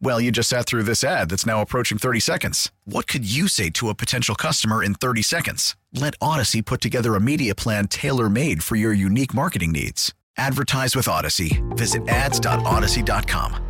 [0.00, 2.70] Well, you just sat through this ad that's now approaching 30 seconds.
[2.84, 5.76] What could you say to a potential customer in 30 seconds?
[5.92, 10.12] Let Audacy put together a media plan tailor made for your unique marketing needs.
[10.36, 11.62] Advertise with Audacy.
[11.76, 13.60] Visit ads.audacy.com.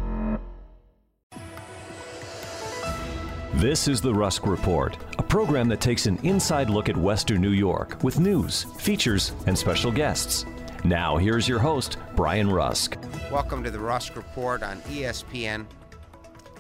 [3.54, 7.50] This is the Rusk Report, a program that takes an inside look at Western New
[7.52, 10.44] York with news, features, and special guests.
[10.82, 12.96] Now, here's your host, Brian Rusk.
[13.30, 15.66] Welcome to the Rusk Report on ESPN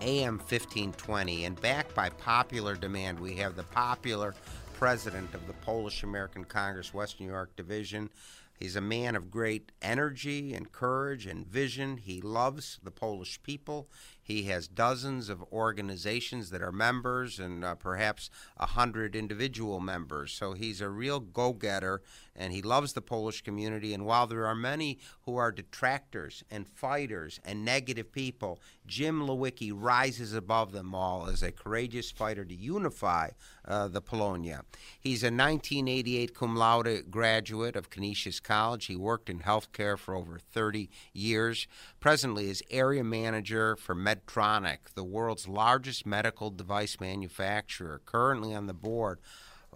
[0.00, 1.44] AM 1520.
[1.44, 4.34] And backed by popular demand, we have the popular
[4.74, 8.10] president of the Polish American Congress West New York Division.
[8.58, 11.96] He's a man of great energy and courage and vision.
[11.96, 13.88] He loves the Polish people.
[14.22, 20.32] He has dozens of organizations that are members and uh, perhaps a hundred individual members.
[20.32, 22.00] So he's a real go getter
[22.36, 23.94] and he loves the Polish community.
[23.94, 29.72] And while there are many who are detractors and fighters and negative people, Jim Lawicki
[29.74, 33.30] rises above them all as a courageous fighter to unify
[33.66, 34.62] uh, the Polonia.
[35.00, 38.86] He's a 1988 cum laude graduate of Canisius College.
[38.86, 41.66] He worked in healthcare for over 30 years.
[42.00, 48.74] Presently is area manager for Medtronic, the world's largest medical device manufacturer, currently on the
[48.74, 49.20] board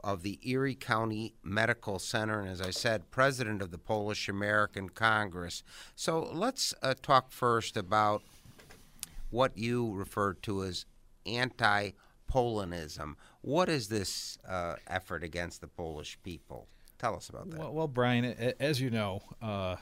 [0.02, 4.88] of the Erie County Medical Center, and as I said, president of the Polish American
[4.88, 5.62] Congress.
[5.94, 8.22] So let's uh, talk first about
[9.30, 10.86] what you refer to as
[11.26, 11.90] anti
[12.28, 13.16] Polonism.
[13.40, 16.68] What is this uh, effort against the Polish people?
[16.98, 17.58] Tell us about that.
[17.58, 18.24] Well, well Brian,
[18.60, 19.76] as you know, uh,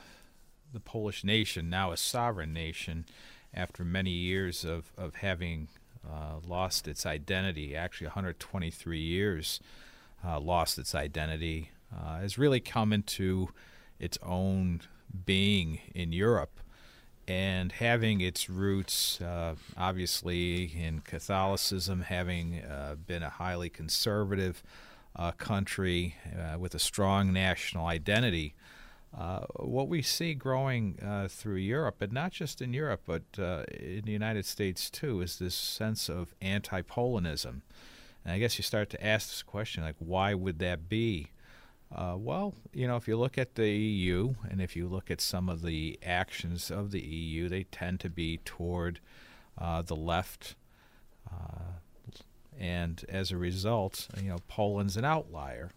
[0.71, 3.05] the Polish nation, now a sovereign nation,
[3.53, 5.67] after many years of, of having
[6.07, 9.59] uh, lost its identity, actually 123 years
[10.27, 13.49] uh, lost its identity, uh, has really come into
[13.99, 14.81] its own
[15.25, 16.59] being in Europe.
[17.27, 24.63] And having its roots, uh, obviously, in Catholicism, having uh, been a highly conservative
[25.13, 26.15] uh, country
[26.57, 28.55] with a strong national identity,
[29.15, 33.63] uh, what we see growing uh, through Europe, and not just in Europe, but uh,
[33.71, 37.61] in the United States too, is this sense of anti Polonism.
[38.27, 41.27] And I guess you start to ask this question like, why would that be?
[41.95, 45.21] Uh, well, you know, if you look at the EU and if you look at
[45.21, 48.99] some of the actions of the EU, they tend to be toward
[49.57, 50.55] uh, the left.
[52.59, 55.71] and as a result, you know, Poland's an outlier.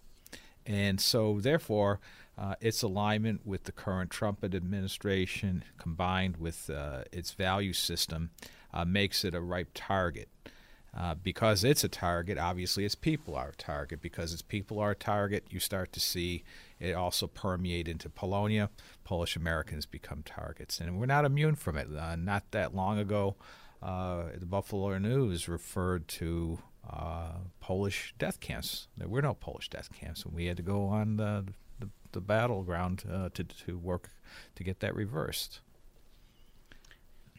[0.65, 2.01] And so, therefore,
[2.37, 8.31] uh, its alignment with the current Trump administration, combined with uh, its value system,
[8.73, 10.27] uh, makes it a ripe target.
[10.93, 14.01] Uh, because it's a target, obviously its people are a target.
[14.01, 16.43] Because its people are a target, you start to see
[16.79, 18.69] it also permeate into Polonia.
[19.03, 20.79] Polish Americans become targets.
[20.79, 21.87] And we're not immune from it.
[21.97, 23.35] Uh, not that long ago,
[23.81, 28.87] uh, the Buffalo News referred to uh, Polish death camps.
[28.97, 31.45] There were no Polish death camps, and we had to go on the
[31.79, 34.09] the, the battleground uh, to to work
[34.55, 35.61] to get that reversed.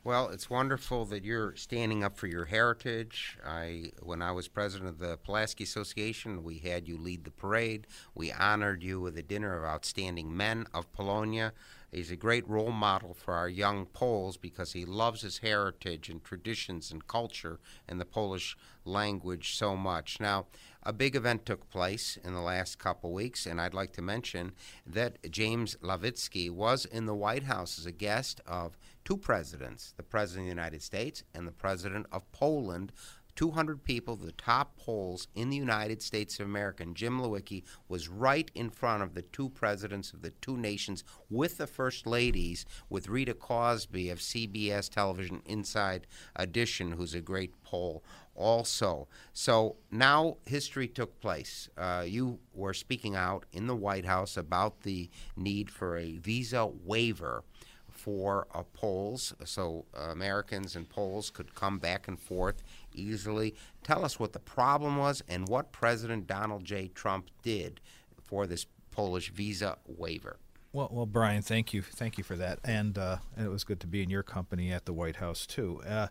[0.05, 3.39] Well, it's wonderful that you're standing up for your heritage.
[3.47, 7.87] I, when I was president of the Pulaski Association, we had you lead the parade.
[8.13, 11.53] We honored you with a dinner of outstanding men of Polonia.
[11.93, 16.25] He's a great role model for our young Poles because he loves his heritage and
[16.25, 18.57] traditions and culture and the Polish
[18.87, 20.19] language so much.
[20.19, 20.47] Now,
[20.83, 24.53] a big event took place in the last couple weeks, and I'd like to mention
[24.87, 30.03] that James Lawicki was in the White House as a guest of two presidents, the
[30.03, 32.93] President of the United States and the President of Poland,
[33.37, 36.83] 200 people, the top Poles in the United States of America.
[36.83, 41.05] And Jim Lawicki was right in front of the two presidents of the two nations
[41.31, 46.07] with the first ladies, with Rita Cosby of CBS Television Inside
[46.37, 48.03] Edition, who's a great Pole
[48.35, 49.09] also.
[49.33, 51.69] So now history took place.
[51.77, 56.67] Uh, you were speaking out in the White House about the need for a visa
[56.67, 57.45] waiver
[57.91, 62.63] for uh, Poles, so uh, Americans and Poles could come back and forth
[62.95, 63.55] easily.
[63.83, 66.89] Tell us what the problem was and what President Donald J.
[66.89, 67.81] Trump did
[68.23, 70.39] for this Polish visa waiver.
[70.73, 73.81] Well, well, Brian, thank you, thank you for that, and, uh, and it was good
[73.81, 75.83] to be in your company at the White House too.
[75.87, 76.07] Uh,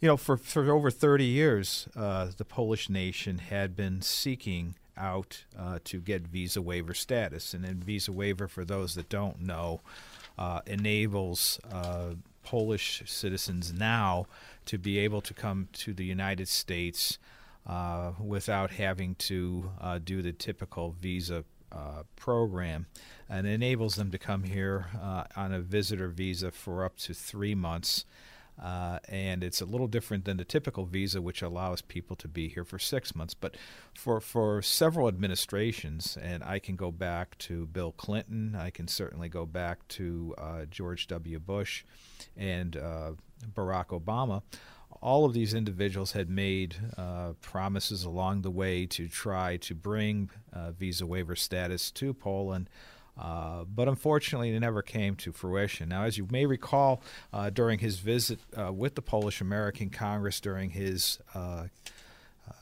[0.00, 5.44] you know, for for over 30 years, uh, the Polish nation had been seeking out
[5.58, 9.80] uh, to get visa waiver status, and then visa waiver, for those that don't know,
[10.38, 12.10] uh, enables uh,
[12.46, 14.26] Polish citizens now
[14.66, 17.18] to be able to come to the United States
[17.66, 22.86] uh, without having to uh, do the typical visa uh, program
[23.28, 27.56] and enables them to come here uh, on a visitor visa for up to three
[27.56, 28.04] months.
[28.62, 32.48] Uh, and it's a little different than the typical visa, which allows people to be
[32.48, 33.34] here for six months.
[33.34, 33.56] But
[33.94, 39.28] for for several administrations, and I can go back to Bill Clinton, I can certainly
[39.28, 41.38] go back to uh, George W.
[41.38, 41.84] Bush,
[42.36, 43.12] and uh,
[43.54, 44.42] Barack Obama.
[45.02, 50.30] All of these individuals had made uh, promises along the way to try to bring
[50.52, 52.70] uh, visa waiver status to Poland.
[53.18, 55.88] Uh, but unfortunately, it never came to fruition.
[55.88, 57.02] Now, as you may recall,
[57.32, 61.64] uh, during his visit uh, with the Polish American Congress during his uh,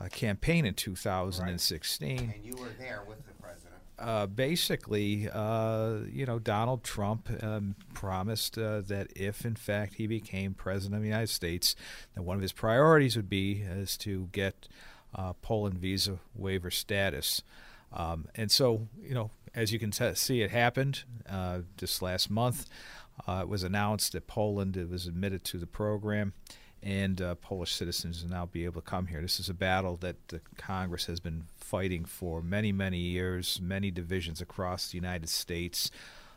[0.00, 2.36] uh, campaign in 2016, right.
[2.36, 4.36] and you were there with the president.
[4.36, 5.28] basically,
[6.12, 11.08] you know, Donald Trump um, promised that if, in fact, he became president of the
[11.08, 11.74] United States,
[12.14, 14.68] that one of his priorities would be is to get
[15.42, 17.42] Poland visa waiver status.
[17.92, 22.30] Um, and so, you know, as you can t- see, it happened uh, just last
[22.30, 22.66] month.
[23.26, 26.32] Uh, it was announced that Poland was admitted to the program,
[26.82, 29.20] and uh, Polish citizens will now be able to come here.
[29.20, 33.90] This is a battle that the Congress has been fighting for many, many years, many
[33.90, 35.90] divisions across the United States.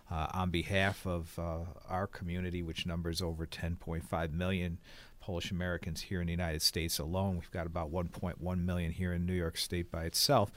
[0.09, 1.57] Uh, on behalf of uh,
[1.89, 4.77] our community, which numbers over 10.5 million
[5.19, 7.35] Polish Americans here in the United States alone.
[7.35, 10.49] We've got about 1.1 million here in New York State by itself.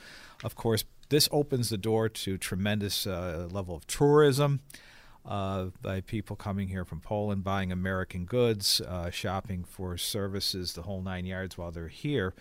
[0.45, 4.61] Of course, this opens the door to tremendous uh, level of tourism.
[5.23, 10.83] Uh, by people coming here from Poland, buying American goods, uh, shopping for services, the
[10.83, 12.33] whole nine yards while they're here.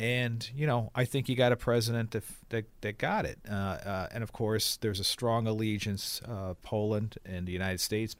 [0.00, 3.38] And you know, I think you got a president that that, that got it.
[3.48, 8.16] Uh, uh, and of course, there's a strong allegiance, uh, Poland and the United States.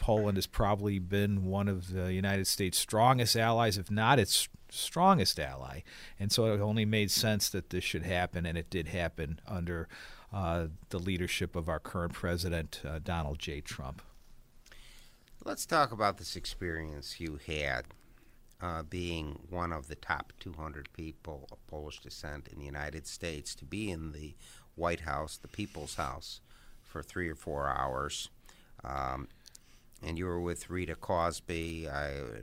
[0.00, 5.38] Poland has probably been one of the United States' strongest allies, if not its strongest
[5.38, 5.80] ally.
[6.18, 9.88] And so it only made sense that this should happen, and it did happen under
[10.32, 13.60] uh, the leadership of our current president, uh, Donald J.
[13.60, 14.02] Trump.
[15.44, 17.86] Let's talk about this experience you had
[18.60, 23.54] uh, being one of the top 200 people of Polish descent in the United States
[23.54, 24.34] to be in the
[24.74, 26.40] White House, the People's House,
[26.82, 28.28] for three or four hours.
[28.84, 29.28] Um,
[30.02, 31.88] and you were with Rita Cosby.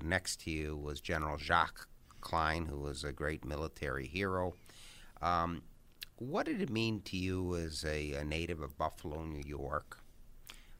[0.04, 1.88] next to you was General Jacques
[2.26, 4.56] Klein, who was a great military hero.
[5.22, 5.62] Um,
[6.18, 10.00] what did it mean to you as a, a, native of Buffalo, New York,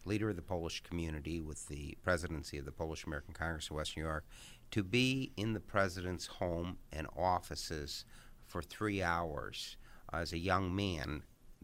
[0.06, 4.02] leader of the Polish community with the presidency of the Polish American Congress of Western
[4.04, 4.26] New York,
[4.72, 8.06] to be in the president's home and offices
[8.48, 9.78] for three hours
[10.12, 11.22] as a young man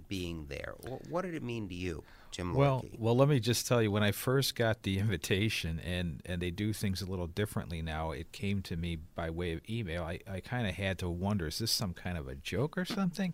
[0.08, 0.76] being there?
[1.10, 2.04] What did it mean to you?
[2.32, 6.22] Jim well, well, let me just tell you, when I first got the invitation, and,
[6.26, 9.62] and they do things a little differently now, it came to me by way of
[9.70, 10.04] email.
[10.04, 12.86] I, I kind of had to wonder, is this some kind of a joke or
[12.86, 13.34] something?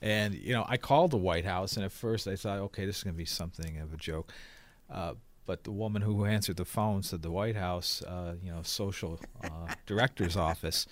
[0.00, 2.98] and, you know, I called the White House, and at first I thought, okay, this
[2.98, 4.32] is going to be something of a joke.
[4.90, 8.62] Uh, but the woman who answered the phone said the White House, uh, you know,
[8.62, 10.86] social uh, director's office.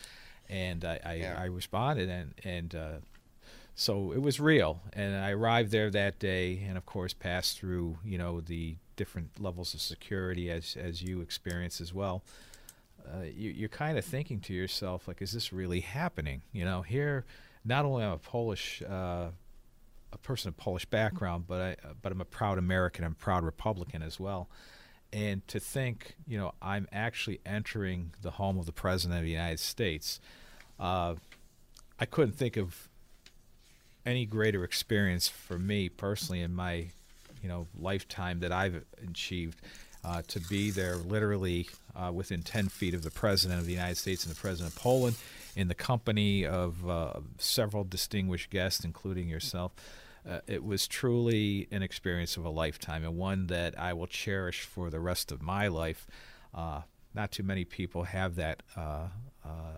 [0.49, 1.38] And I, I, yeah.
[1.38, 2.92] I responded, and, and uh,
[3.76, 7.97] so it was real and i arrived there that day and of course passed through
[8.04, 12.25] you know the different levels of security as as you experience as well.
[13.06, 16.42] Uh, you, are kind of thinking to yourself like is this really happening?
[16.52, 17.25] You know here
[17.64, 19.28] not only am i a polish uh,
[20.12, 24.02] a person of polish background but i but i'm a proud american and proud republican
[24.02, 24.49] as well.
[25.12, 29.30] And to think you know i'm actually entering the home of the president of the
[29.30, 30.18] united states
[30.80, 31.14] uh,
[32.00, 32.88] i couldn't think of
[34.07, 36.87] any greater experience for me personally in my
[37.43, 39.61] you know lifetime that I've achieved
[40.05, 43.97] uh, to be there literally uh, within 10 feet of the president of the United
[43.97, 45.17] States and the president of Poland
[45.57, 49.73] in the company of uh, several distinguished guests, including yourself.
[50.29, 54.63] Uh, it was truly an experience of a lifetime and one that I will cherish
[54.63, 56.07] for the rest of my life.
[56.55, 56.83] Uh,
[57.15, 59.07] not too many people have that uh,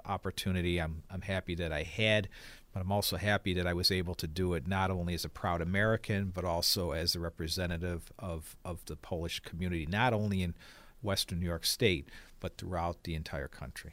[0.05, 0.81] opportunity.
[0.81, 2.29] I'm, I'm happy that I had,
[2.73, 5.29] but I'm also happy that I was able to do it not only as a
[5.29, 10.55] proud American, but also as a representative of, of the Polish community, not only in
[11.03, 12.09] Western New York State,
[12.41, 13.93] but throughout the entire country.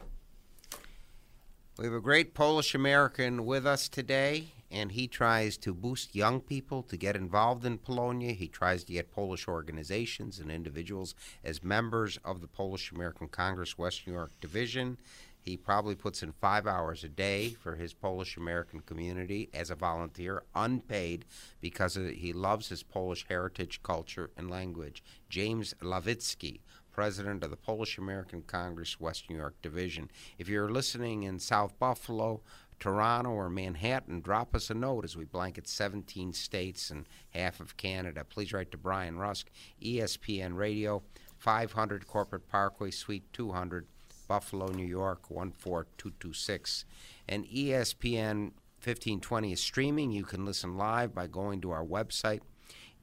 [1.77, 6.39] We have a great Polish American with us today, and he tries to boost young
[6.39, 8.31] people to get involved in Polonia.
[8.31, 13.77] He tries to get Polish organizations and individuals as members of the Polish American Congress
[13.77, 14.97] West New York Division.
[15.45, 19.75] He probably puts in five hours a day for his Polish American community as a
[19.75, 21.23] volunteer, unpaid,
[21.61, 25.03] because he loves his Polish heritage, culture, and language.
[25.29, 26.61] James Lawicki
[26.91, 30.09] president of the Polish American Congress West New York Division.
[30.39, 32.41] If you're listening in South Buffalo,
[32.79, 37.75] Toronto, or Manhattan, drop us a note as we blanket 17 states and half of
[37.75, 38.23] Canada.
[38.23, 39.51] Please write to Brian Rusk,
[39.83, 41.03] ESPN Radio,
[41.37, 43.87] 500 Corporate Parkway, Suite 200,
[44.27, 46.85] Buffalo, New York, 14226.
[47.27, 48.51] And ESPN
[48.85, 50.11] 1520 is streaming.
[50.11, 52.41] You can listen live by going to our website,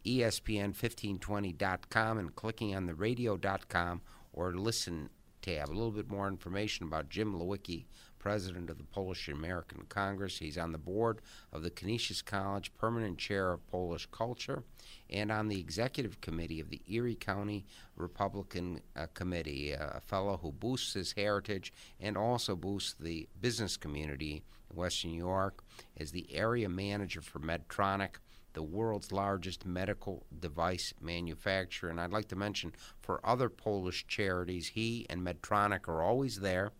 [0.05, 4.03] ESPN1520.com and clicking on the radio.com
[4.33, 5.11] or listen
[5.43, 5.69] tab.
[5.69, 7.87] A little bit more information about Jim Lawicki,
[8.23, 10.39] president of the Polish American Congress.
[10.39, 11.21] He's on the board
[11.53, 14.63] of the Canisius College Permanent Chair of Polish Culture
[15.11, 20.39] and on the executive committee of the Erie County Republican uh, Committee, uh, a fellow
[20.41, 25.65] who boosts his heritage and also boosts the business community in Western New York,
[25.99, 28.19] as the area manager for Medtronic
[28.55, 31.89] the world's largest medical device manufacturer.
[31.89, 36.73] And I'd like to mention for other Polish charities, he and Medtronic are always there.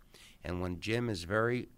[0.45, 1.69] And when Jim is very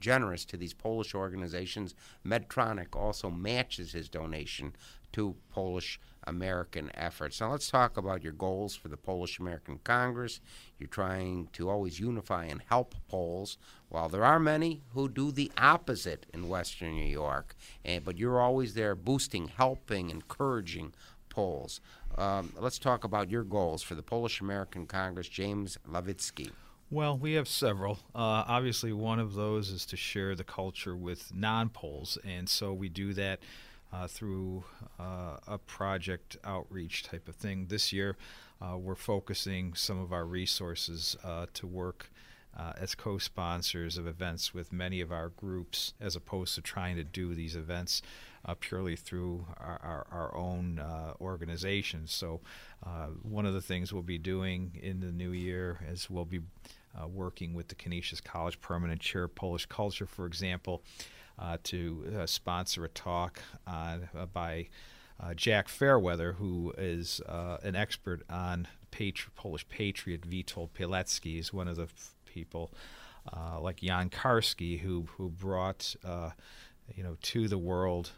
[0.00, 1.94] generous to these Polish organizations,
[2.24, 4.74] Medtronic also matches his donation
[5.12, 7.40] to Polish American efforts.
[7.40, 10.40] Now, let's talk about your goals for the Polish American Congress.
[10.78, 13.56] You're trying to always unify and help Poles,
[13.88, 17.56] while there are many who do the opposite in Western New York.
[17.84, 20.92] And, but you're always there boosting, helping, encouraging
[21.30, 21.80] Poles.
[22.16, 26.50] Um, let's talk about your goals for the Polish American Congress, James Lawicki.
[26.90, 27.98] Well, we have several.
[28.14, 32.72] Uh, obviously, one of those is to share the culture with non Poles, and so
[32.72, 33.40] we do that
[33.92, 34.64] uh, through
[34.98, 37.66] uh, a project outreach type of thing.
[37.68, 38.16] This year,
[38.62, 42.10] uh, we're focusing some of our resources uh, to work
[42.58, 46.96] uh, as co sponsors of events with many of our groups as opposed to trying
[46.96, 48.00] to do these events
[48.60, 50.80] purely through our, our, our own
[51.20, 52.14] organizations.
[52.14, 52.40] So,
[53.22, 56.40] one of the things we'll be doing in the new year is we'll be
[57.06, 60.82] working with the Canisius College Permanent Chair of Polish Culture, for example
[61.38, 63.98] uh, to uh, sponsor a talk uh,
[64.32, 64.68] by
[65.34, 71.34] Jack Fairweather, who is an expert on patri- Polish patriot Witold Pilecki.
[71.34, 72.72] He's one of the f- people
[73.60, 75.96] like Jan Karski who who brought
[76.94, 78.12] you know to the world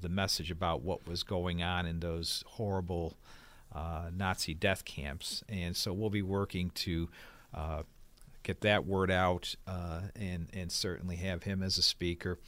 [0.00, 3.16] the message about what was going on in those horrible
[3.74, 5.42] uh, Nazi death camps.
[5.48, 7.08] And so we'll be working to
[7.54, 7.82] uh,
[8.48, 12.38] get that word out uh, and and certainly have him as a speaker.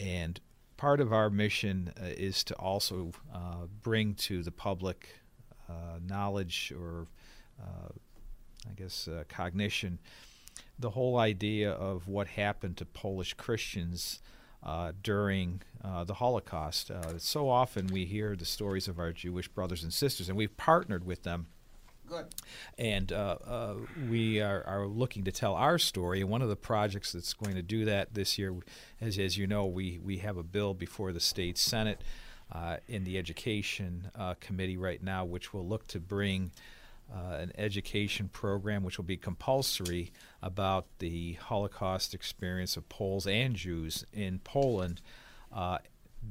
[0.00, 0.40] And
[0.78, 5.20] part of our mission uh, is to also uh, bring to the public
[5.68, 7.06] uh, knowledge or
[7.60, 7.90] uh,
[8.68, 9.98] I guess uh, cognition
[10.78, 14.20] the whole idea of what happened to Polish Christians.
[15.02, 15.62] during
[16.06, 16.90] the Holocaust.
[17.18, 21.04] so often we hear the stories of our Jewish brothers and sisters, and we've partnered
[21.04, 21.46] with them
[22.06, 22.26] Good.
[22.78, 23.74] And uh, uh,
[24.08, 26.20] we are, are, looking to tell our story.
[26.20, 28.54] And one of the projects that's going to do that this year,
[29.00, 32.02] as, as you know, we, we have a bill before the state senate
[32.52, 36.52] uh, in the education uh, committee right now, which will look to bring
[37.12, 43.56] uh, an education program which will be compulsory about the Holocaust experience of Poles and
[43.56, 45.00] Jews in Poland
[45.52, 45.78] uh,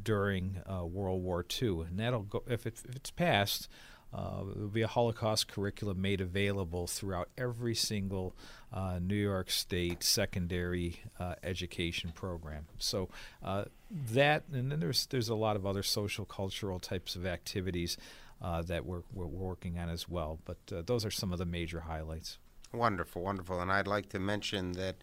[0.04, 1.82] during World War II.
[1.82, 3.68] And that'll go if, it, if it's passed.
[4.16, 8.34] Uh, there will be a Holocaust curriculum made available throughout every single
[8.72, 12.66] uh, New York State secondary uh, education program.
[12.78, 13.10] So
[13.44, 17.98] uh, that, and then there's there's a lot of other social cultural types of activities
[18.42, 20.40] uh, that we're, we're working on as well.
[20.46, 22.38] But uh, those are some of the major highlights.
[22.74, 24.96] Wonderful, wonderful, and I'd like to mention that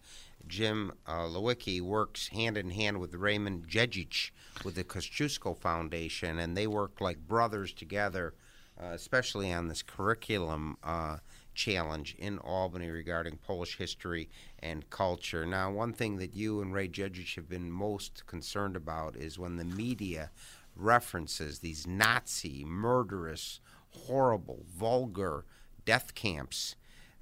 [0.47, 4.31] Jim uh, Lawicki works hand in hand with Raymond Jejic
[4.63, 8.33] with the Kosciuszko Foundation, and they work like brothers together
[8.81, 11.17] uh, especially on this curriculum uh,
[11.53, 15.45] challenge in Albany regarding Polish history and culture.
[15.45, 19.57] Now, one thing that you and Ray Judge have been most concerned about is when
[19.57, 20.31] the media
[20.75, 25.45] references these Nazi, murderous, horrible, vulgar
[25.85, 26.75] death camps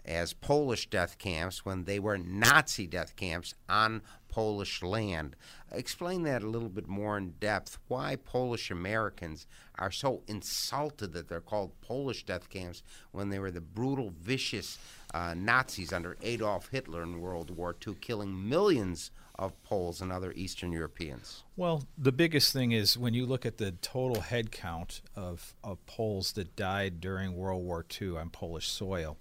[0.05, 5.36] as Polish death camps when they were Nazi death camps on Polish land.
[5.72, 7.77] Explain that a little bit more in depth.
[7.88, 9.46] Why Polish Americans
[9.77, 12.81] are so insulted that they're called Polish death camps
[13.12, 14.79] when they were the brutal, vicious
[15.13, 20.31] uh, Nazis under Adolf Hitler in World War II, killing millions of Poles and other
[20.34, 21.43] Eastern Europeans?
[21.55, 25.86] Well, the biggest thing is when you look at the total head count of, of
[25.86, 29.17] Poles that died during World War II on Polish soil,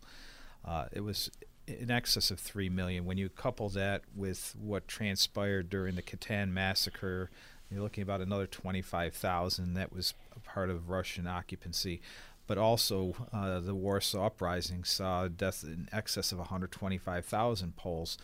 [0.64, 1.30] uh, it was
[1.66, 3.04] in excess of 3 million.
[3.04, 7.30] When you couple that with what transpired during the Katyn massacre,
[7.70, 12.00] you're looking about another 25,000 that was a part of Russian occupancy.
[12.46, 18.18] But also, uh, the Warsaw Uprising saw death in excess of 125,000 Poles.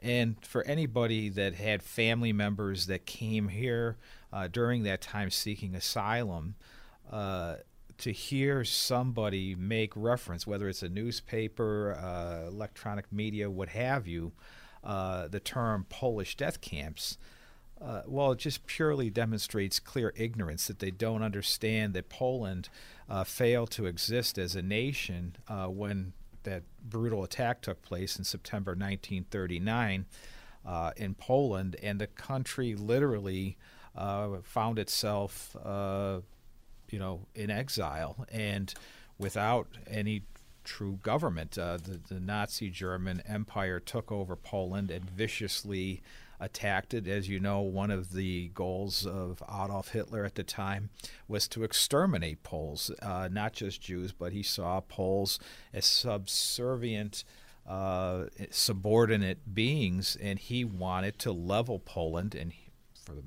[0.00, 3.96] And for anybody that had family members that came here
[4.32, 6.56] uh, during that time seeking asylum,
[7.10, 7.56] uh,
[7.98, 14.32] to hear somebody make reference, whether it's a newspaper, uh, electronic media, what have you,
[14.84, 17.18] uh, the term Polish death camps,
[17.80, 22.68] uh, well, it just purely demonstrates clear ignorance that they don't understand that Poland
[23.08, 26.12] uh, failed to exist as a nation uh, when
[26.42, 30.06] that brutal attack took place in September 1939
[30.66, 33.56] uh, in Poland, and the country literally
[34.44, 35.56] found itself
[36.90, 38.74] you know, in exile and
[39.18, 40.22] without any
[40.68, 41.56] true government.
[41.56, 46.02] Uh, the, the, Nazi German Empire took over Poland and viciously
[46.38, 47.08] attacked it.
[47.08, 50.90] As you know, one of the goals of Adolf Hitler at the time
[51.26, 55.38] was to exterminate Poles, uh, not just Jews, but he saw Poles
[55.72, 57.24] as subservient.
[57.66, 62.70] Uh, subordinate beings, and he wanted to level Poland, and he,
[63.04, 63.22] for the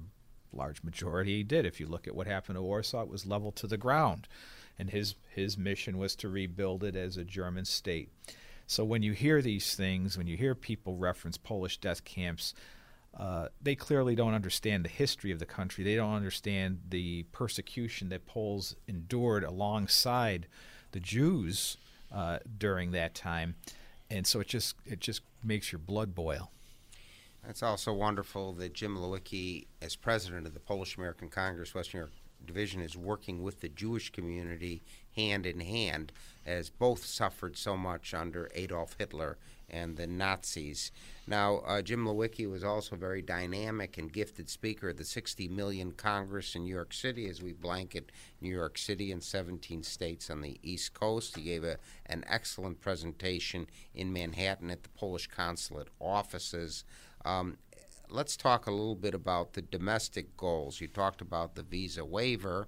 [0.53, 1.65] large majority did.
[1.65, 4.27] If you look at what happened to Warsaw, it was leveled to the ground.
[4.79, 8.09] And his, his mission was to rebuild it as a German state.
[8.67, 12.53] So when you hear these things, when you hear people reference Polish death camps,
[13.17, 15.83] uh, they clearly don't understand the history of the country.
[15.83, 20.47] They don't understand the persecution that Poles endured alongside
[20.91, 21.77] the Jews
[22.11, 23.55] uh, during that time,
[24.09, 26.51] and so it just it just makes your blood boil.
[27.47, 32.11] It's also wonderful that Jim Lawicki, as president of the Polish American Congress Western York
[32.45, 34.83] Division, is working with the Jewish community
[35.15, 36.11] hand in hand,
[36.45, 39.37] as both suffered so much under Adolf Hitler
[39.69, 40.91] and the Nazis.
[41.25, 45.47] Now, uh, Jim Lawicki was also a very dynamic and gifted speaker at the 60
[45.47, 50.29] million Congress in New York City as we blanket New York City and 17 states
[50.29, 51.37] on the East Coast.
[51.37, 56.83] He gave a, an excellent presentation in Manhattan at the Polish consulate offices.
[57.25, 57.57] Um,
[58.09, 60.81] let's talk a little bit about the domestic goals.
[60.81, 62.67] You talked about the visa waiver,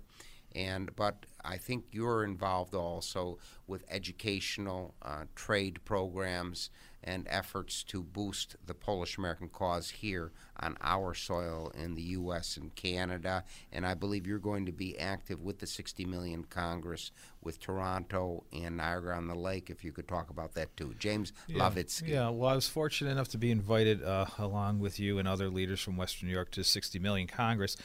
[0.55, 6.69] and but I think you're involved also with educational uh, trade programs
[7.03, 12.57] and efforts to boost the Polish American cause here on our soil in the U.S.
[12.57, 13.43] and Canada.
[13.71, 17.11] And I believe you're going to be active with the 60 million Congress
[17.41, 19.69] with Toronto and Niagara on the Lake.
[19.69, 22.07] If you could talk about that too, James yeah, Lawicki.
[22.07, 25.49] Yeah, well, I was fortunate enough to be invited uh, along with you and other
[25.49, 27.75] leaders from Western New York to 60 million Congress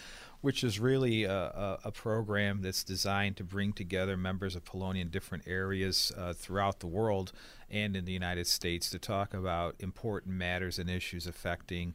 [0.41, 5.09] which is really a, a, program that's designed to bring together members of Polonia in
[5.09, 7.33] different areas uh, throughout the world
[7.69, 11.95] and in the United States to talk about important matters and issues affecting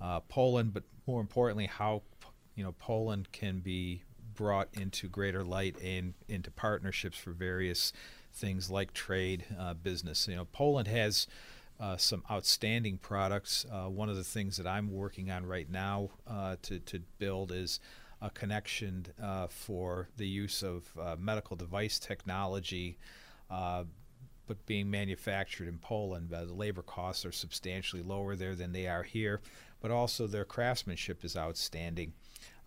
[0.00, 2.02] uh, Poland, but more importantly, how
[2.54, 4.02] you know Poland can be
[4.34, 7.92] brought into greater light and into partnerships for various
[8.32, 10.28] things like trade, uh, business.
[10.28, 11.26] You know, Poland has
[11.80, 13.64] uh, some outstanding products.
[13.70, 17.52] Uh, one of the things that I'm working on right now uh, to, to build
[17.52, 17.80] is
[18.20, 22.98] a connection uh, for the use of uh, medical device technology,
[23.50, 23.84] uh,
[24.46, 26.30] but being manufactured in Poland.
[26.30, 29.40] the labor costs are substantially lower there than they are here,
[29.80, 32.12] but also their craftsmanship is outstanding.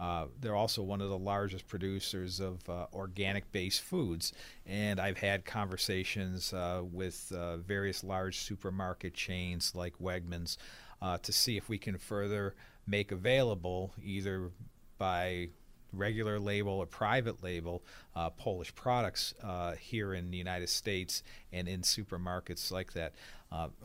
[0.01, 4.33] Uh, they're also one of the largest producers of uh, organic based foods.
[4.65, 10.57] And I've had conversations uh, with uh, various large supermarket chains like Wegmans
[11.03, 12.55] uh, to see if we can further
[12.87, 14.49] make available either
[14.97, 15.49] by
[15.93, 17.83] regular label or private label
[18.15, 19.35] uh, Polish products
[19.79, 21.21] here in the United States
[21.53, 23.13] and in supermarkets like that.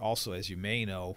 [0.01, 1.17] also, as you may know,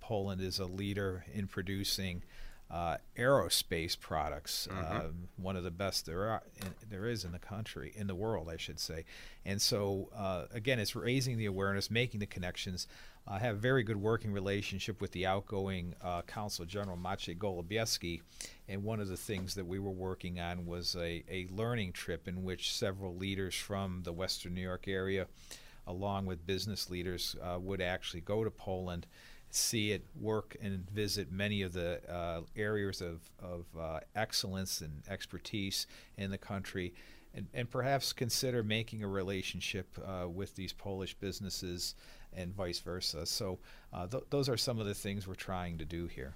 [0.00, 2.24] Poland is a leader in producing
[2.72, 7.38] uh, aerospace products, uh, one of the best there are in, there is in the
[7.38, 9.04] country, in the world, I should say.
[9.44, 12.86] And so, uh, again, it's raising the awareness, making the connections.
[13.28, 18.22] I have a very good working relationship with the outgoing uh, Consul General Maciej Golubiewski,
[18.68, 22.26] and one of the things that we were working on was a, a learning trip
[22.26, 25.26] in which several leaders from the Western New York area,
[25.86, 29.06] along with business leaders, uh, would actually go to Poland
[29.54, 35.02] see it work and visit many of the uh, areas of, of uh, excellence and
[35.08, 35.86] expertise
[36.16, 36.94] in the country,
[37.34, 41.94] and, and perhaps consider making a relationship uh, with these Polish businesses
[42.32, 43.26] and vice versa.
[43.26, 43.58] So,
[43.92, 46.34] uh, th- those are some of the things we're trying to do here.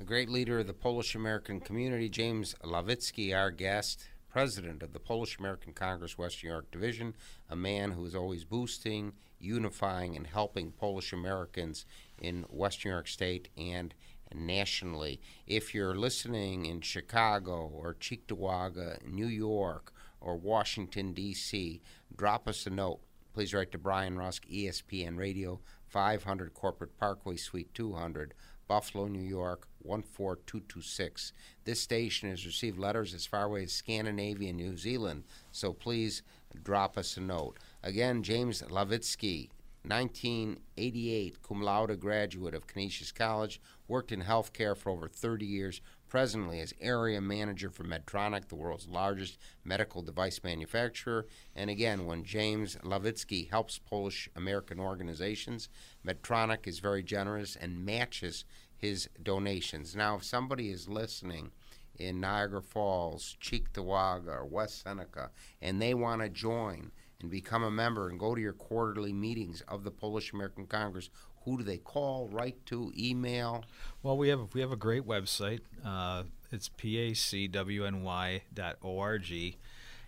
[0.00, 4.98] A great leader of the Polish American community, James Lawicki, our guest president of the
[4.98, 7.14] Polish American Congress Western New York Division,
[7.48, 11.86] a man who is always boosting, unifying, and helping Polish Americans
[12.18, 13.94] in Western New York State and
[14.34, 15.20] nationally.
[15.46, 21.80] If you're listening in Chicago or Cheektowaga, New York, or Washington, D.C.,
[22.16, 23.02] drop us a note.
[23.34, 28.34] Please write to Brian Rusk, ESPN Radio, 500 Corporate Parkway, Suite 200.
[28.66, 31.32] Buffalo, New York 14226.
[31.64, 36.22] This station has received letters as far away as Scandinavia and New Zealand, so please
[36.62, 37.58] drop us a note.
[37.82, 39.50] Again, James Lawicki,
[39.86, 46.60] 1988 cum laude graduate of Canisius College, worked in healthcare for over 30 years, presently
[46.60, 51.26] as area manager for Medtronic, the world's largest medical device manufacturer.
[51.54, 55.68] And again, when James Lawicki helps Polish American organizations,
[56.06, 58.44] Medtronic is very generous and matches
[58.84, 59.96] his donations.
[59.96, 61.52] Now, if somebody is listening
[61.96, 65.30] in Niagara Falls, Cheektowaga, or West Seneca,
[65.62, 69.62] and they want to join and become a member and go to your quarterly meetings
[69.68, 71.08] of the Polish American Congress,
[71.44, 73.64] who do they call, write to, email?
[74.02, 75.60] Well, we have we have a great website.
[75.82, 77.16] Uh, it's pacwny.org,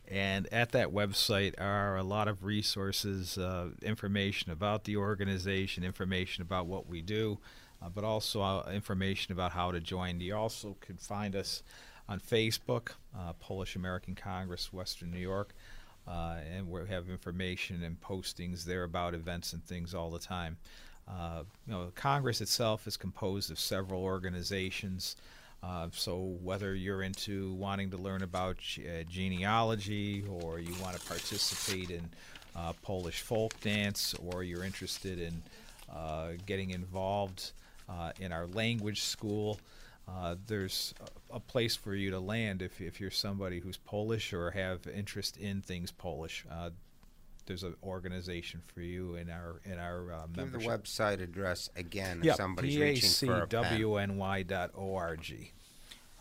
[0.08, 6.42] and at that website are a lot of resources, uh, information about the organization, information
[6.42, 7.38] about what we do,
[7.82, 10.20] uh, but also uh, information about how to join.
[10.20, 11.62] You also can find us
[12.08, 15.54] on Facebook, uh, Polish American Congress, Western New York.
[16.06, 20.56] Uh, and we have information and postings there about events and things all the time.
[21.08, 25.16] Uh, you know, Congress itself is composed of several organizations.
[25.62, 31.04] Uh, so whether you're into wanting to learn about uh, genealogy, or you want to
[31.06, 32.08] participate in
[32.54, 35.42] uh, Polish folk dance, or you're interested in
[36.46, 37.52] getting involved
[38.18, 39.58] in our language school,
[40.08, 40.94] uh, there's
[41.32, 44.86] a, a, place for you to land if, if you're somebody who's Polish or have
[44.86, 46.44] interest in things Polish.
[46.50, 46.70] Uh,
[47.46, 50.68] there's an organization for you in our in our uh, Give membership.
[50.68, 53.64] the website address again if somebody's reaching for a pen.
[53.64, 55.50] pacwny.org.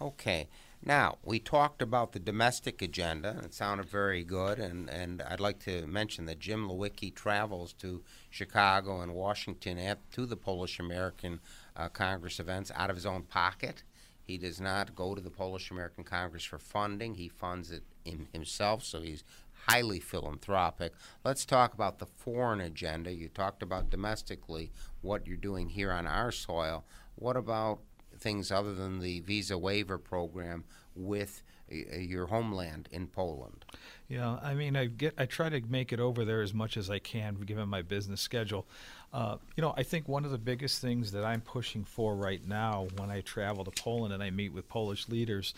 [0.02, 0.48] Okay.
[0.88, 5.58] Now, we talked about the domestic agenda, it sounded very good, and, and I'd like
[5.62, 11.40] to mention that Jim Lawicki travels to Chicago and Washington at, to the Polish American
[11.76, 13.82] uh, Congress events out of his own pocket.
[14.22, 17.16] He does not go to the Polish American Congress for funding.
[17.16, 17.84] He funds it
[18.32, 19.24] himself, so he's
[19.68, 20.94] highly philanthropic.
[21.24, 23.12] Let's talk about the foreign agenda.
[23.12, 24.72] You talked about domestically
[25.02, 26.86] what you're doing here on our soil.
[27.16, 27.80] What about
[28.20, 30.64] things other than the visa waiver program
[30.96, 33.66] with uh, your homeland in Poland?
[34.08, 36.90] Yeah, I mean, I get, I try to make it over there as much as
[36.90, 38.68] I can, given my business schedule.
[39.12, 42.46] Uh, you know, I think one of the biggest things that I'm pushing for right
[42.46, 45.54] now when I travel to Poland and I meet with Polish leaders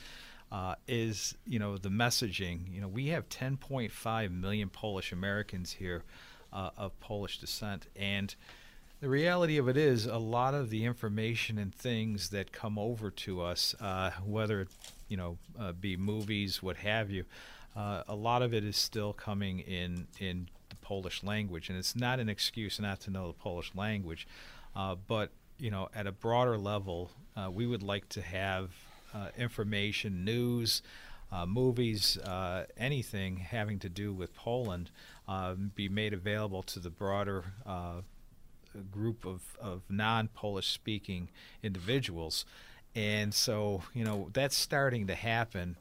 [0.52, 2.74] uh, is, you know, the messaging.
[2.74, 6.04] You know, we have 10.5 million Polish Americans here
[6.54, 8.34] uh, of Polish descent, and
[9.00, 13.12] the reality of it is a lot of the information and things that come over
[13.12, 14.70] to us, uh, whether it,
[15.08, 17.24] you know, uh, be movies, what have you.
[17.76, 21.96] Uh, a lot of it is still coming in in the Polish language, and it's
[21.96, 24.28] not an excuse not to know the Polish language,
[24.76, 25.30] uh, but
[25.60, 28.72] you know, at a broader level, uh, we would like to have
[29.14, 30.82] uh, information, news,
[31.32, 34.90] uh, movies, uh, anything having to do with Poland
[35.28, 37.44] um, be made available to the broader
[38.82, 41.30] group of, of non Polish speaking
[41.64, 42.46] individuals.
[42.96, 45.76] And so, you know, that's starting to happen.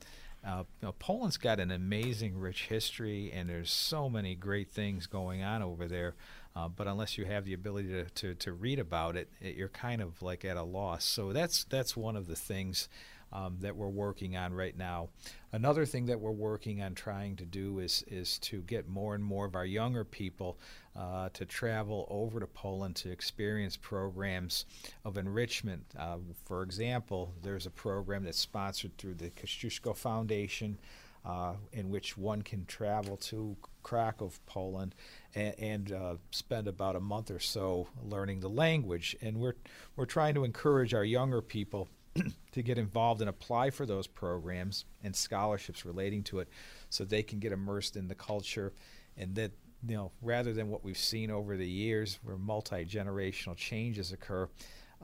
[0.46, 5.06] Uh, you know, Poland's got an amazing, rich history, and there's so many great things
[5.06, 6.14] going on over there.
[6.54, 9.68] Uh, but unless you have the ability to, to, to read about it, it, you're
[9.68, 11.04] kind of like at a loss.
[11.04, 12.88] So that's that's one of the things
[13.32, 15.08] um, that we're working on right now.
[15.52, 19.24] Another thing that we're working on trying to do is is to get more and
[19.24, 20.58] more of our younger people
[20.94, 24.66] uh, to travel over to Poland to experience programs
[25.04, 25.84] of enrichment.
[25.98, 30.78] Uh, for example, there's a program that's sponsored through the Kościuszko Foundation.
[31.24, 34.94] Uh, in which one can travel to Krakow, Poland,
[35.34, 39.16] and, and uh, spend about a month or so learning the language.
[39.20, 39.56] And we're
[39.96, 41.88] we're trying to encourage our younger people
[42.52, 46.48] to get involved and apply for those programs and scholarships relating to it
[46.90, 48.72] so they can get immersed in the culture
[49.16, 49.52] and that
[49.86, 54.48] you know rather than what we've seen over the years where multi-generational changes occur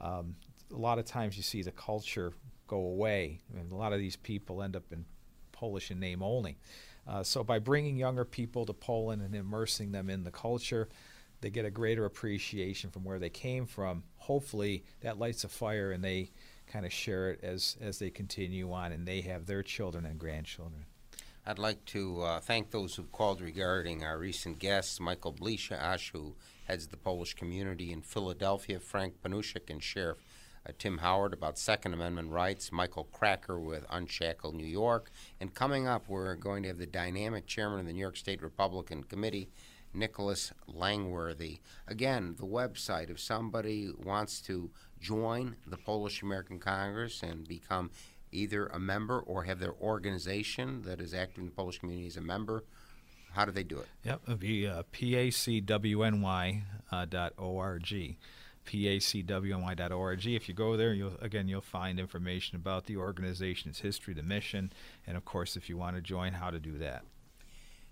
[0.01, 0.35] um,
[0.73, 2.33] a lot of times you see the culture
[2.67, 5.05] go away and a lot of these people end up in
[5.53, 6.57] polish in name only.
[7.07, 10.89] Uh, so by bringing younger people to poland and immersing them in the culture
[11.43, 14.05] they get a greater appreciation from where they came from.
[14.17, 16.31] Hopefully that lights a fire and they
[16.73, 20.19] kind of share it as as they continue on and they have their children and
[20.19, 20.87] grandchildren.
[21.45, 26.37] I'd like to uh, thank those who've called regarding our recent guests, Michael Blishash, who
[26.67, 30.19] heads the Polish community in Philadelphia, Frank Panushek and Sheriff
[30.67, 35.11] uh, Tim Howard about Second Amendment rights, Michael Kracker with Unshackle New York.
[35.41, 38.43] And coming up, we're going to have the dynamic chairman of the New York State
[38.43, 39.51] Republican Committee,
[39.93, 41.59] Nicholas Langworthy.
[41.87, 44.71] Again, the website, if somebody wants to
[45.03, 47.91] join the Polish American Congress and become
[48.31, 52.17] either a member or have their organization that is active in the Polish community as
[52.17, 52.65] a member,
[53.33, 53.89] how do they do it?
[54.05, 57.95] Yep, it'll be uh, pacwny uh, dot org.
[58.67, 60.27] pacwny.org.
[60.27, 64.23] If you go there, you'll again you'll find information about the organization, its history, the
[64.23, 64.73] mission,
[65.07, 67.05] and of course, if you want to join, how to do that.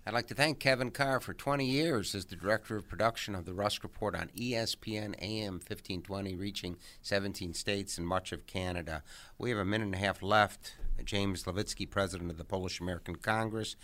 [0.03, 3.45] I'd like to thank Kevin Carr for 20 years as the director of production of
[3.45, 9.03] the Rusk Report on ESPN AM 1520, reaching 17 states and much of Canada.
[9.37, 10.73] We have a minute and a half left.
[11.05, 13.75] James Lawicki, president of the Polish American Congress.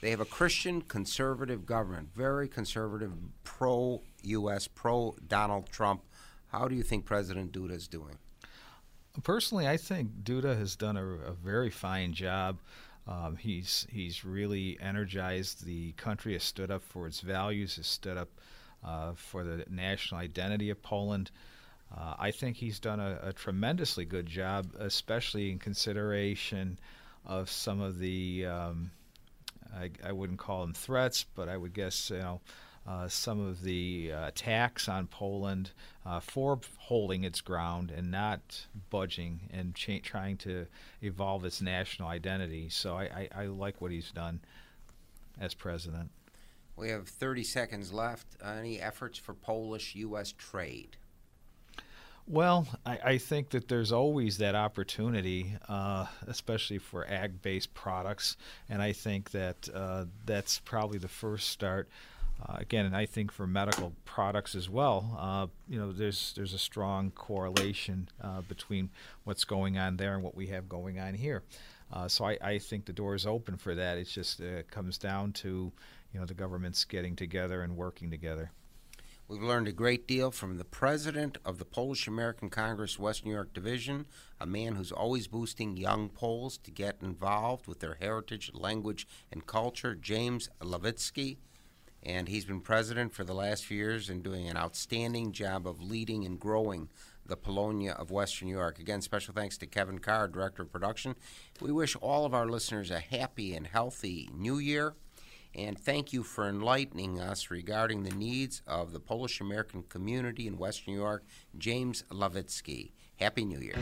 [0.00, 3.10] They have a Christian conservative government, very conservative,
[3.42, 6.02] pro U.S., pro Donald Trump.
[6.52, 8.18] How do you think President Duda is doing?
[9.24, 12.60] Personally, I think Duda has done a, a very fine job
[13.08, 18.18] um, he's he's really energized the country, has stood up for its values, has stood
[18.18, 18.28] up
[18.84, 21.30] uh, for the national identity of Poland.
[21.96, 26.78] Uh, I think he's done a, a, tremendously good job, especially in consideration
[27.24, 28.90] of some of the um,
[29.74, 32.42] I, I, wouldn't call them threats, but I would guess you know
[33.08, 35.72] some of the uh, attacks on Poland
[36.06, 40.66] uh, for holding its ground and not budging and cha- trying to
[41.02, 42.68] evolve its national identity.
[42.70, 44.40] So I, I, I, like what he's done
[45.38, 46.10] as president.
[46.76, 48.26] We have 30 seconds left.
[48.42, 50.32] Any efforts for Polish U.S.
[50.32, 50.96] trade?
[52.26, 58.36] Well, I, I, think that there's always that opportunity, uh, especially for ag-based products,
[58.68, 61.88] and I think that uh, that's probably the first start.
[62.40, 66.54] Uh, again, and I think for medical products as well, uh, you know, there's there's
[66.54, 68.90] a strong correlation uh, between
[69.24, 71.42] what's going on there and what we have going on here.
[71.92, 73.96] Uh, so I, I, think the door is open for that.
[73.96, 75.72] It just uh, comes down to,
[76.12, 78.52] you know, the governments getting together and working together.
[79.26, 83.32] We've learned a great deal from the president of the Polish American Congress West New
[83.32, 84.06] York Division,
[84.40, 89.46] a man who's always boosting young Poles to get involved with their heritage, language, and
[89.46, 91.38] culture, James Lawicki
[92.08, 95.82] and he's been president for the last few years and doing an outstanding job of
[95.82, 96.88] leading and growing
[97.26, 98.78] the Polonia of Western New York.
[98.78, 101.14] Again, special thanks to Kevin Carr, Director of Production.
[101.60, 104.94] We wish all of our listeners a happy and healthy new year,
[105.54, 110.56] and thank you for enlightening us regarding the needs of the Polish American community in
[110.56, 111.24] Western New York.
[111.58, 112.92] James Lawicki.
[113.16, 113.76] Happy New Year.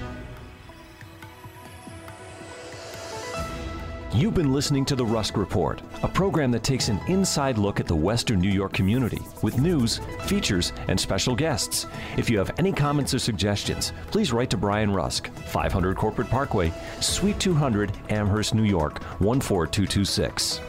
[4.17, 7.87] You've been listening to The Rusk Report, a program that takes an inside look at
[7.87, 11.85] the Western New York community with news, features, and special guests.
[12.17, 16.73] If you have any comments or suggestions, please write to Brian Rusk, 500 Corporate Parkway,
[16.99, 20.63] Suite 200, Amherst, New York, 14226.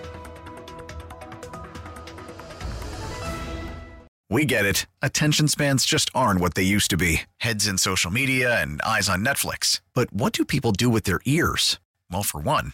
[4.30, 4.88] We get it.
[5.02, 9.08] Attention spans just aren't what they used to be heads in social media and eyes
[9.08, 9.80] on Netflix.
[9.94, 11.80] But what do people do with their ears?
[12.12, 12.74] Well, for one,